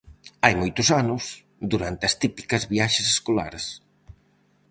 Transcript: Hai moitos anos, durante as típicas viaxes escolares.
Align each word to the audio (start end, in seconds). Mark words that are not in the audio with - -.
Hai 0.43 0.53
moitos 0.61 0.87
anos, 1.01 1.23
durante 1.71 2.03
as 2.09 2.15
típicas 2.23 2.63
viaxes 2.73 3.07
escolares. 3.15 3.65